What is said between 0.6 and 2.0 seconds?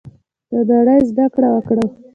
نړۍ زده کړه وکړو.